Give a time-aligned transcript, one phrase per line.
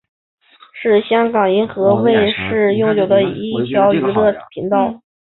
[0.81, 5.03] 是香港银河卫视拥有的一条娱乐频道。